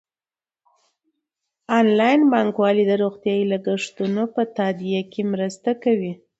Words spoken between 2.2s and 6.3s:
بانکوالي د روغتیايي لګښتونو په تادیه کې مرسته کوي.